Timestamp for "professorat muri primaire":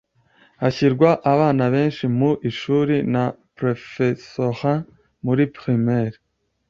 3.57-6.17